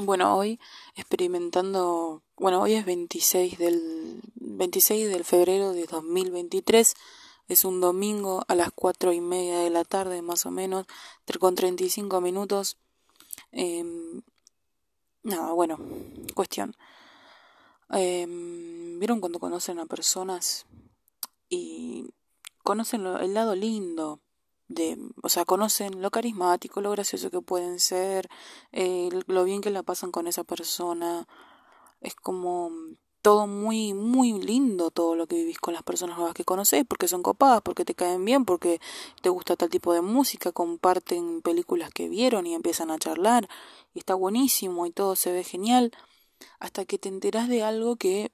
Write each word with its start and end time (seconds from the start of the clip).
Bueno, 0.00 0.36
hoy 0.36 0.60
experimentando, 0.94 2.22
bueno, 2.36 2.62
hoy 2.62 2.74
es 2.74 2.84
26 2.86 3.58
del 3.58 4.20
26 4.36 5.08
del 5.08 5.24
febrero 5.24 5.72
de 5.72 5.86
2023, 5.86 6.94
es 7.48 7.64
un 7.64 7.80
domingo 7.80 8.44
a 8.46 8.54
las 8.54 8.70
cuatro 8.72 9.12
y 9.12 9.20
media 9.20 9.58
de 9.58 9.70
la 9.70 9.82
tarde 9.84 10.22
más 10.22 10.46
o 10.46 10.52
menos, 10.52 10.86
con 11.40 11.56
35 11.56 12.20
minutos. 12.20 12.78
Eh, 13.50 13.84
nada, 15.24 15.52
bueno, 15.52 15.78
cuestión. 16.32 16.76
Em, 17.90 19.00
¿Vieron 19.00 19.18
cuando 19.18 19.40
conocen 19.40 19.80
a 19.80 19.86
personas 19.86 20.64
y 21.48 22.14
conocen 22.62 23.04
el 23.04 23.34
lado 23.34 23.56
lindo? 23.56 24.20
De, 24.68 24.98
o 25.22 25.28
sea, 25.28 25.44
conocen 25.44 26.02
lo 26.02 26.10
carismático, 26.10 26.80
lo 26.80 26.90
gracioso 26.90 27.30
que 27.30 27.40
pueden 27.40 27.80
ser, 27.80 28.28
eh, 28.72 29.08
lo 29.26 29.44
bien 29.44 29.60
que 29.60 29.70
la 29.70 29.82
pasan 29.82 30.12
con 30.12 30.26
esa 30.26 30.44
persona. 30.44 31.26
Es 32.00 32.14
como 32.14 32.70
todo 33.22 33.46
muy, 33.46 33.94
muy 33.94 34.40
lindo 34.40 34.90
todo 34.90 35.14
lo 35.16 35.26
que 35.26 35.36
vivís 35.36 35.58
con 35.58 35.74
las 35.74 35.82
personas 35.82 36.16
nuevas 36.16 36.34
que 36.34 36.44
conocés, 36.44 36.84
porque 36.88 37.08
son 37.08 37.22
copadas, 37.22 37.62
porque 37.62 37.84
te 37.84 37.94
caen 37.94 38.24
bien, 38.24 38.44
porque 38.44 38.80
te 39.22 39.28
gusta 39.28 39.56
tal 39.56 39.70
tipo 39.70 39.92
de 39.92 40.00
música, 40.00 40.52
comparten 40.52 41.42
películas 41.42 41.90
que 41.90 42.08
vieron 42.08 42.46
y 42.46 42.54
empiezan 42.54 42.90
a 42.90 42.98
charlar, 42.98 43.48
y 43.94 43.98
está 43.98 44.14
buenísimo 44.14 44.86
y 44.86 44.92
todo 44.92 45.16
se 45.16 45.32
ve 45.32 45.44
genial, 45.44 45.92
hasta 46.60 46.84
que 46.84 46.98
te 46.98 47.08
enterás 47.08 47.48
de 47.48 47.62
algo 47.64 47.96
que, 47.96 48.30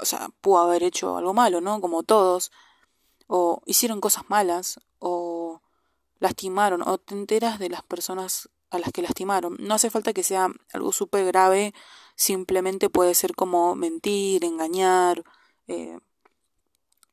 o 0.00 0.04
sea, 0.04 0.30
pudo 0.40 0.58
haber 0.58 0.82
hecho 0.82 1.16
algo 1.16 1.34
malo, 1.34 1.60
¿no? 1.60 1.80
Como 1.80 2.02
todos, 2.02 2.50
o 3.26 3.60
hicieron 3.66 4.00
cosas 4.00 4.24
malas, 4.28 4.80
o 4.98 5.21
lastimaron 6.22 6.82
o 6.82 6.98
te 6.98 7.14
enteras 7.14 7.58
de 7.58 7.68
las 7.68 7.82
personas 7.82 8.48
a 8.70 8.78
las 8.78 8.92
que 8.92 9.02
lastimaron. 9.02 9.56
No 9.58 9.74
hace 9.74 9.90
falta 9.90 10.12
que 10.12 10.22
sea 10.22 10.48
algo 10.72 10.92
súper 10.92 11.26
grave, 11.26 11.74
simplemente 12.14 12.88
puede 12.88 13.14
ser 13.14 13.34
como 13.34 13.74
mentir, 13.74 14.44
engañar, 14.44 15.24
eh, 15.66 15.98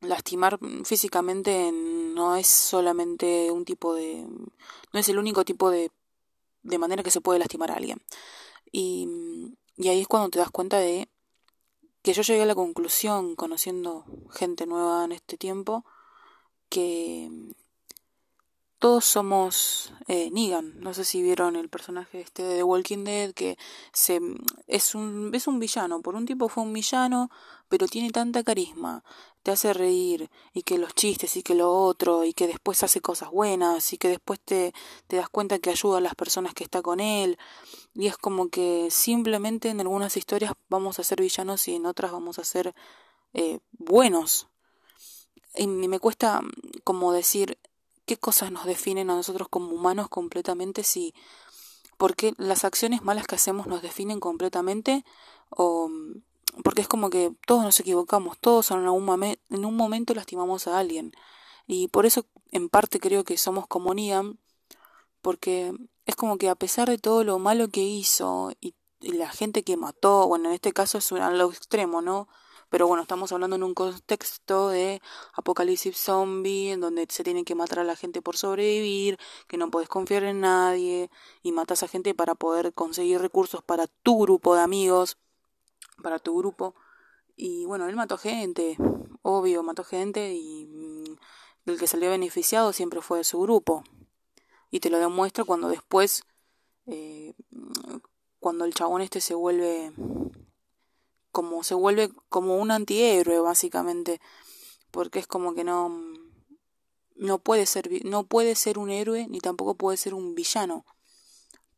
lastimar 0.00 0.58
físicamente 0.84 1.72
no 1.72 2.36
es 2.36 2.46
solamente 2.46 3.50
un 3.50 3.64
tipo 3.64 3.94
de... 3.94 4.26
no 4.92 5.00
es 5.00 5.08
el 5.08 5.18
único 5.18 5.44
tipo 5.44 5.70
de, 5.70 5.90
de 6.62 6.78
manera 6.78 7.02
que 7.02 7.10
se 7.10 7.20
puede 7.20 7.40
lastimar 7.40 7.72
a 7.72 7.76
alguien. 7.76 8.00
Y, 8.70 9.08
y 9.76 9.88
ahí 9.88 10.00
es 10.02 10.08
cuando 10.08 10.30
te 10.30 10.38
das 10.38 10.50
cuenta 10.50 10.78
de 10.78 11.08
que 12.02 12.12
yo 12.12 12.22
llegué 12.22 12.42
a 12.42 12.46
la 12.46 12.54
conclusión, 12.54 13.34
conociendo 13.34 14.04
gente 14.30 14.66
nueva 14.66 15.04
en 15.04 15.12
este 15.12 15.36
tiempo, 15.36 15.84
que 16.68 17.28
todos 18.80 19.04
somos 19.04 19.92
eh, 20.08 20.30
Negan. 20.32 20.80
No 20.80 20.94
sé 20.94 21.04
si 21.04 21.22
vieron 21.22 21.54
el 21.54 21.68
personaje 21.68 22.20
este 22.20 22.42
de 22.42 22.56
The 22.56 22.62
Walking 22.64 23.04
Dead, 23.04 23.32
que 23.34 23.58
se, 23.92 24.20
es, 24.66 24.94
un, 24.94 25.30
es 25.34 25.46
un 25.46 25.60
villano. 25.60 26.00
Por 26.00 26.14
un 26.14 26.24
tiempo 26.24 26.48
fue 26.48 26.64
un 26.64 26.72
villano, 26.72 27.30
pero 27.68 27.86
tiene 27.86 28.10
tanta 28.10 28.42
carisma, 28.42 29.04
te 29.42 29.50
hace 29.50 29.74
reír, 29.74 30.30
y 30.54 30.62
que 30.62 30.78
los 30.78 30.94
chistes, 30.94 31.36
y 31.36 31.42
que 31.42 31.54
lo 31.54 31.70
otro, 31.70 32.24
y 32.24 32.32
que 32.32 32.46
después 32.46 32.82
hace 32.82 33.02
cosas 33.02 33.30
buenas, 33.30 33.92
y 33.92 33.98
que 33.98 34.08
después 34.08 34.40
te, 34.40 34.72
te 35.06 35.16
das 35.16 35.28
cuenta 35.28 35.58
que 35.58 35.68
ayuda 35.68 35.98
a 35.98 36.00
las 36.00 36.14
personas 36.14 36.54
que 36.54 36.64
está 36.64 36.80
con 36.80 37.00
él. 37.00 37.38
Y 37.94 38.06
es 38.06 38.16
como 38.16 38.48
que 38.48 38.88
simplemente 38.90 39.68
en 39.68 39.80
algunas 39.80 40.16
historias 40.16 40.54
vamos 40.70 40.98
a 40.98 41.04
ser 41.04 41.20
villanos 41.20 41.68
y 41.68 41.74
en 41.74 41.84
otras 41.84 42.12
vamos 42.12 42.38
a 42.38 42.44
ser 42.44 42.74
eh, 43.34 43.60
buenos. 43.72 44.48
Y 45.54 45.66
me 45.66 45.98
cuesta 45.98 46.40
como 46.84 47.12
decir, 47.12 47.58
qué 48.10 48.16
cosas 48.16 48.50
nos 48.50 48.64
definen 48.64 49.08
a 49.08 49.14
nosotros 49.14 49.46
como 49.48 49.68
humanos 49.68 50.08
completamente 50.08 50.82
si 50.82 51.14
porque 51.96 52.34
las 52.38 52.64
acciones 52.64 53.04
malas 53.04 53.28
que 53.28 53.36
hacemos 53.36 53.68
nos 53.68 53.82
definen 53.82 54.18
completamente 54.18 55.04
o 55.48 55.88
porque 56.64 56.80
es 56.80 56.88
como 56.88 57.08
que 57.08 57.32
todos 57.46 57.62
nos 57.62 57.78
equivocamos, 57.78 58.36
todos 58.40 58.72
en, 58.72 58.78
algún 58.78 59.22
en 59.22 59.64
un 59.64 59.76
momento 59.76 60.12
lastimamos 60.12 60.66
a 60.66 60.80
alguien. 60.80 61.12
Y 61.68 61.86
por 61.86 62.04
eso 62.04 62.26
en 62.50 62.68
parte 62.68 62.98
creo 62.98 63.22
que 63.22 63.38
somos 63.38 63.68
como 63.68 63.94
Niam 63.94 64.38
porque 65.22 65.72
es 66.04 66.16
como 66.16 66.36
que 66.36 66.48
a 66.48 66.56
pesar 66.56 66.88
de 66.88 66.98
todo 66.98 67.22
lo 67.22 67.38
malo 67.38 67.68
que 67.68 67.82
hizo 67.82 68.50
y, 68.60 68.74
y 69.00 69.12
la 69.12 69.30
gente 69.30 69.62
que 69.62 69.76
mató, 69.76 70.26
bueno, 70.26 70.48
en 70.48 70.56
este 70.56 70.72
caso 70.72 70.98
es 70.98 71.12
un, 71.12 71.20
a 71.20 71.30
lo 71.30 71.48
extremo, 71.52 72.02
¿no? 72.02 72.26
Pero 72.70 72.86
bueno, 72.86 73.02
estamos 73.02 73.32
hablando 73.32 73.56
en 73.56 73.64
un 73.64 73.74
contexto 73.74 74.68
de 74.68 75.02
apocalipsis 75.34 75.96
zombie, 75.96 76.70
en 76.70 76.80
donde 76.80 77.06
se 77.10 77.24
tiene 77.24 77.44
que 77.44 77.56
matar 77.56 77.80
a 77.80 77.84
la 77.84 77.96
gente 77.96 78.22
por 78.22 78.36
sobrevivir, 78.36 79.18
que 79.48 79.56
no 79.56 79.70
puedes 79.72 79.88
confiar 79.88 80.22
en 80.22 80.40
nadie, 80.40 81.10
y 81.42 81.50
matas 81.52 81.82
a 81.82 81.88
gente 81.88 82.14
para 82.14 82.36
poder 82.36 82.72
conseguir 82.72 83.20
recursos 83.20 83.62
para 83.62 83.88
tu 83.88 84.20
grupo 84.22 84.54
de 84.54 84.62
amigos, 84.62 85.18
para 86.02 86.20
tu 86.20 86.38
grupo. 86.38 86.76
Y 87.36 87.64
bueno, 87.64 87.88
él 87.88 87.96
mató 87.96 88.16
gente, 88.16 88.76
obvio, 89.22 89.64
mató 89.64 89.82
gente 89.82 90.34
y 90.34 90.66
mm, 90.66 91.16
el 91.66 91.78
que 91.78 91.88
salió 91.88 92.10
beneficiado 92.10 92.72
siempre 92.72 93.00
fue 93.00 93.18
de 93.18 93.24
su 93.24 93.40
grupo. 93.40 93.82
Y 94.70 94.78
te 94.78 94.90
lo 94.90 94.98
demuestra 94.98 95.42
cuando 95.44 95.68
después, 95.68 96.22
eh, 96.86 97.34
cuando 98.38 98.64
el 98.64 98.74
chabón 98.74 99.02
este 99.02 99.20
se 99.20 99.34
vuelve 99.34 99.92
como 101.32 101.62
se 101.62 101.74
vuelve 101.74 102.10
como 102.28 102.56
un 102.56 102.70
antihéroe 102.70 103.40
básicamente 103.40 104.20
porque 104.90 105.18
es 105.18 105.26
como 105.26 105.54
que 105.54 105.64
no 105.64 105.90
no 107.14 107.38
puede 107.38 107.66
ser 107.66 108.04
no 108.04 108.24
puede 108.24 108.54
ser 108.54 108.78
un 108.78 108.90
héroe 108.90 109.26
ni 109.28 109.40
tampoco 109.40 109.74
puede 109.74 109.96
ser 109.96 110.14
un 110.14 110.34
villano. 110.34 110.84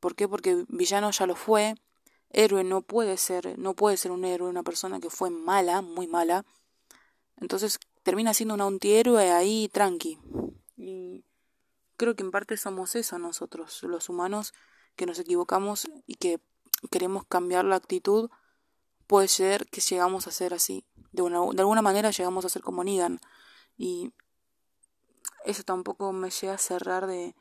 ¿por 0.01 0.15
qué? 0.15 0.29
porque 0.29 0.65
villano 0.69 1.11
ya 1.11 1.27
lo 1.27 1.37
fue 1.37 1.75
héroe 2.31 2.65
no 2.65 2.83
puede 2.83 3.17
ser 3.17 3.59
no 3.59 3.75
puede 3.75 3.97
ser 3.97 4.11
un 4.11 4.25
héroe 4.25 4.49
una 4.49 4.63
persona 4.63 5.01
que 5.01 5.11
fue 5.11 5.31
mala 5.31 5.83
muy 5.83 6.07
mala. 6.07 6.45
Entonces 7.37 7.79
termina 8.03 8.35
siendo 8.35 8.55
un 8.55 8.61
antihéroe 8.61 9.31
ahí 9.31 9.69
tranqui. 9.69 10.19
Y 10.77 11.25
creo 11.97 12.17
que 12.17 12.23
en 12.23 12.31
parte 12.31 12.57
somos 12.57 12.95
eso 12.97 13.19
nosotros 13.19 13.83
los 13.83 14.09
humanos 14.09 14.53
que 14.97 15.07
nos 15.07 15.19
equivocamos 15.19 15.89
y 16.07 16.17
que 16.17 16.41
queremos 16.91 17.25
cambiar 17.27 17.65
la 17.65 17.77
actitud 17.77 18.31
puede 19.07 19.29
ser 19.29 19.69
que 19.69 19.81
llegamos 19.81 20.27
a 20.27 20.31
ser 20.31 20.55
así. 20.55 20.85
De, 21.13 21.23
una, 21.23 21.41
de 21.41 21.61
alguna 21.61 21.83
manera 21.83 22.11
llegamos 22.11 22.45
a 22.45 22.49
ser 22.49 22.63
como 22.63 22.85
Negan. 22.85 23.21
Y 23.77 24.13
eso 25.45 25.63
tampoco 25.63 26.13
me 26.13 26.31
llega 26.31 26.55
a 26.55 26.59
cerrar 26.59 27.07
de... 27.07 27.35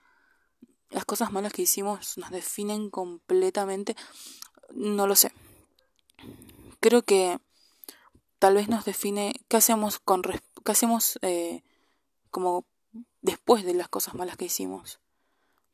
Las 0.89 1.05
cosas 1.05 1.31
malas 1.31 1.53
que 1.53 1.61
hicimos 1.61 2.17
nos 2.17 2.31
definen 2.31 2.89
completamente. 2.89 3.95
No 4.71 5.07
lo 5.07 5.16
sé. 5.16 5.31
Creo 6.81 7.03
que 7.03 7.39
tal 8.39 8.55
vez 8.55 8.67
nos 8.67 8.83
define 8.83 9.33
qué 9.47 9.57
hacemos 9.57 10.00
con 10.00 10.21
qué 10.21 10.71
hacemos 10.71 11.17
eh, 11.21 11.63
como 12.29 12.66
después 13.21 13.63
de 13.63 13.73
las 13.73 13.88
cosas 13.88 14.16
malas 14.16 14.35
que 14.35 14.45
hicimos 14.45 15.00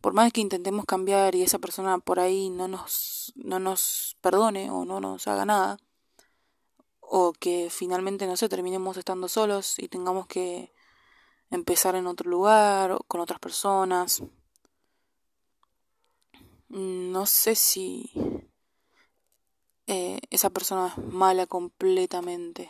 por 0.01 0.13
más 0.13 0.31
que 0.33 0.41
intentemos 0.41 0.85
cambiar 0.85 1.35
y 1.35 1.43
esa 1.43 1.59
persona 1.59 1.97
por 1.99 2.19
ahí 2.19 2.49
no 2.49 2.67
nos 2.67 3.33
no 3.35 3.59
nos 3.59 4.17
perdone 4.21 4.69
o 4.71 4.85
no 4.85 4.99
nos 4.99 5.27
haga 5.27 5.45
nada 5.45 5.77
o 7.09 7.33
que 7.33 7.69
finalmente, 7.71 8.27
no 8.27 8.35
sé, 8.35 8.49
terminemos 8.49 8.97
estando 8.97 9.27
solos 9.29 9.79
y 9.79 9.87
tengamos 9.87 10.27
que 10.27 10.73
empezar 11.49 11.95
en 11.95 12.05
otro 12.05 12.29
lugar 12.29 12.91
o 12.91 12.99
con 13.07 13.21
otras 13.21 13.39
personas. 13.39 14.23
No 16.67 17.25
sé 17.25 17.55
si 17.55 18.11
eh, 19.87 20.19
esa 20.29 20.49
persona 20.49 20.93
es 20.97 20.97
mala 20.97 21.47
completamente. 21.47 22.69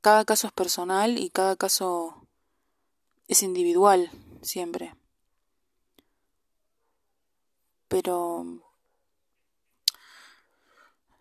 Cada 0.00 0.24
caso 0.24 0.46
es 0.46 0.52
personal 0.54 1.18
y 1.18 1.28
cada 1.28 1.56
caso 1.56 2.26
es 3.28 3.42
individual 3.42 4.10
siempre. 4.40 4.94
Pero 7.96 8.44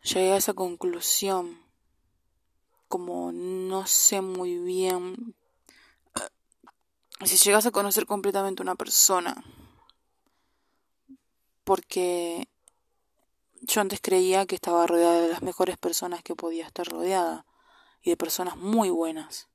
llegué 0.03 0.33
a 0.33 0.35
esa 0.35 0.53
conclusión 0.53 1.57
como 2.89 3.31
no 3.31 3.87
sé 3.87 4.19
muy 4.19 4.57
bien 4.57 5.35
eh, 6.15 7.25
si 7.25 7.37
llegas 7.37 7.65
a 7.65 7.71
conocer 7.71 8.05
completamente 8.05 8.61
una 8.61 8.75
persona 8.75 9.41
porque 11.63 12.49
yo 13.61 13.79
antes 13.79 14.01
creía 14.01 14.45
que 14.45 14.55
estaba 14.55 14.85
rodeada 14.85 15.21
de 15.21 15.29
las 15.29 15.43
mejores 15.43 15.77
personas 15.77 16.23
que 16.23 16.35
podía 16.35 16.67
estar 16.67 16.85
rodeada 16.85 17.45
y 18.01 18.09
de 18.09 18.17
personas 18.17 18.57
muy 18.57 18.89
buenas. 18.89 19.47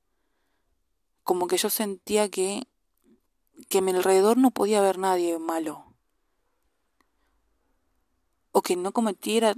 Como 1.23 1.49
que 1.49 1.59
yo 1.59 1.69
sentía 1.69 2.31
que 2.31 2.67
que 3.69 3.79
a 3.79 3.83
mi 3.83 3.91
alrededor 3.91 4.39
no 4.39 4.53
podía 4.53 4.79
haber 4.79 4.97
nadie 4.97 5.39
malo 5.39 5.90
que 8.63 8.77
no 8.77 8.93
cometiera 8.93 9.55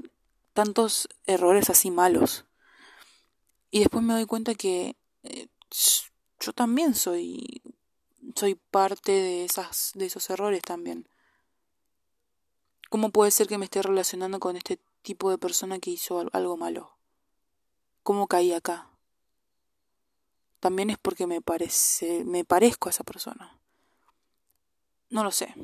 tantos 0.53 1.09
errores 1.27 1.71
así 1.71 1.91
malos. 1.91 2.45
Y 3.71 3.81
después 3.81 4.05
me 4.05 4.15
doy 4.15 4.27
cuenta 4.27 4.55
que 4.55 4.97
eh, 5.23 5.49
yo 6.41 6.53
también 6.53 6.95
soy 6.95 7.63
soy 8.37 8.55
parte 8.55 9.13
de 9.13 9.45
esas 9.45 9.93
de 9.95 10.07
esos 10.07 10.29
errores 10.31 10.63
también. 10.63 11.09
¿Cómo 12.91 13.11
puede 13.11 13.31
ser 13.31 13.47
que 13.47 13.59
me 13.59 13.65
esté 13.65 13.81
relacionando 13.83 14.39
con 14.39 14.57
este 14.57 14.79
tipo 15.03 15.31
de 15.31 15.39
persona 15.39 15.79
que 15.79 15.91
hizo 15.91 16.25
algo 16.33 16.57
malo? 16.57 16.99
¿Cómo 18.03 18.27
caí 18.27 18.53
acá? 18.53 18.91
También 20.61 20.91
es 20.91 20.99
porque 20.99 21.27
me 21.27 21.41
parece, 21.41 22.25
me 22.25 22.45
parezco 22.45 22.89
a 22.89 22.91
esa 22.91 23.03
persona. 23.03 23.59
No 25.09 25.25
lo 25.25 25.31
sé. 25.31 25.55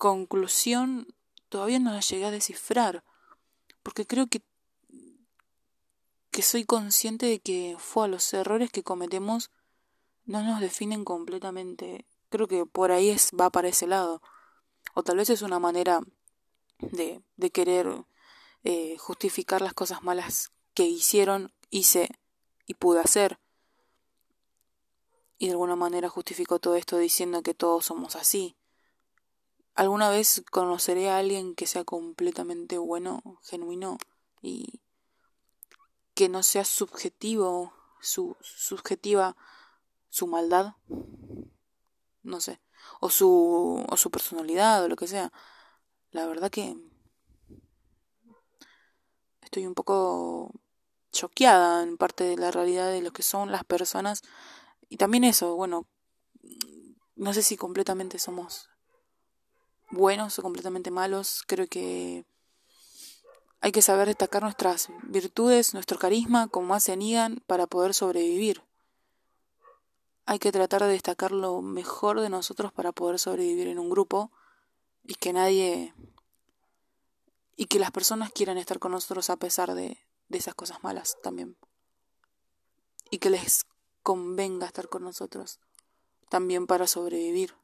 Conclusión, 0.00 1.14
todavía 1.50 1.78
no 1.78 1.92
la 1.92 2.00
llegué 2.00 2.24
a 2.24 2.30
descifrar, 2.30 3.04
porque 3.82 4.06
creo 4.06 4.28
que 4.28 4.40
que 6.30 6.40
soy 6.40 6.64
consciente 6.64 7.26
de 7.26 7.38
que 7.38 7.76
fue 7.78 8.06
a 8.06 8.08
los 8.08 8.32
errores 8.32 8.70
que 8.70 8.82
cometemos 8.82 9.50
no 10.24 10.42
nos 10.42 10.58
definen 10.60 11.04
completamente. 11.04 12.06
Creo 12.30 12.48
que 12.48 12.64
por 12.64 12.92
ahí 12.92 13.10
es, 13.10 13.30
va 13.38 13.50
para 13.50 13.68
ese 13.68 13.86
lado. 13.86 14.22
O 14.94 15.02
tal 15.02 15.18
vez 15.18 15.28
es 15.28 15.42
una 15.42 15.58
manera 15.58 16.00
de, 16.78 17.20
de 17.36 17.50
querer 17.50 18.06
eh, 18.64 18.96
justificar 18.96 19.60
las 19.60 19.74
cosas 19.74 20.02
malas 20.02 20.50
que 20.72 20.86
hicieron, 20.86 21.52
hice 21.68 22.08
y 22.64 22.72
pude 22.72 23.00
hacer. 23.00 23.38
Y 25.36 25.48
de 25.48 25.52
alguna 25.52 25.76
manera 25.76 26.08
justificó 26.08 26.58
todo 26.58 26.76
esto 26.76 26.96
diciendo 26.96 27.42
que 27.42 27.52
todos 27.52 27.84
somos 27.84 28.16
así. 28.16 28.56
¿Alguna 29.74 30.10
vez 30.10 30.42
conoceré 30.50 31.10
a 31.10 31.18
alguien 31.18 31.54
que 31.54 31.66
sea 31.66 31.84
completamente 31.84 32.78
bueno, 32.78 33.22
genuino 33.42 33.98
y 34.42 34.80
que 36.14 36.28
no 36.28 36.42
sea 36.42 36.64
subjetivo, 36.64 37.72
su 38.00 38.36
subjetiva 38.40 39.36
su 40.10 40.26
maldad, 40.26 40.74
no 42.22 42.40
sé, 42.40 42.60
o 43.00 43.08
su 43.08 43.86
o 43.88 43.96
su 43.96 44.10
personalidad 44.10 44.84
o 44.84 44.88
lo 44.88 44.96
que 44.96 45.06
sea. 45.06 45.32
La 46.10 46.26
verdad 46.26 46.50
que 46.50 46.76
estoy 49.40 49.66
un 49.66 49.74
poco 49.74 50.52
choqueada 51.12 51.82
en 51.82 51.96
parte 51.96 52.24
de 52.24 52.36
la 52.36 52.50
realidad 52.50 52.90
de 52.90 53.00
lo 53.00 53.12
que 53.12 53.22
son 53.22 53.50
las 53.52 53.64
personas 53.64 54.22
y 54.88 54.96
también 54.96 55.24
eso, 55.24 55.54
bueno, 55.54 55.86
no 57.14 57.32
sé 57.32 57.42
si 57.42 57.56
completamente 57.56 58.18
somos 58.18 58.69
buenos 59.90 60.38
o 60.38 60.42
completamente 60.42 60.90
malos, 60.90 61.44
creo 61.46 61.66
que 61.66 62.24
hay 63.60 63.72
que 63.72 63.82
saber 63.82 64.08
destacar 64.08 64.42
nuestras 64.42 64.88
virtudes, 65.02 65.74
nuestro 65.74 65.98
carisma, 65.98 66.48
como 66.48 66.68
más 66.68 66.84
se 66.84 66.92
anidan 66.92 67.42
para 67.46 67.66
poder 67.66 67.92
sobrevivir. 67.92 68.62
Hay 70.24 70.38
que 70.38 70.52
tratar 70.52 70.82
de 70.82 70.88
destacar 70.88 71.32
lo 71.32 71.60
mejor 71.60 72.20
de 72.20 72.30
nosotros 72.30 72.72
para 72.72 72.92
poder 72.92 73.18
sobrevivir 73.18 73.68
en 73.68 73.78
un 73.78 73.90
grupo 73.90 74.30
y 75.04 75.14
que 75.14 75.32
nadie 75.32 75.94
y 77.56 77.66
que 77.66 77.78
las 77.78 77.90
personas 77.90 78.32
quieran 78.32 78.56
estar 78.56 78.78
con 78.78 78.92
nosotros 78.92 79.28
a 79.28 79.36
pesar 79.36 79.74
de, 79.74 79.98
de 80.28 80.38
esas 80.38 80.54
cosas 80.54 80.82
malas 80.82 81.18
también. 81.22 81.56
Y 83.10 83.18
que 83.18 83.28
les 83.28 83.66
convenga 84.02 84.66
estar 84.66 84.88
con 84.88 85.02
nosotros 85.02 85.60
también 86.30 86.66
para 86.66 86.86
sobrevivir. 86.86 87.54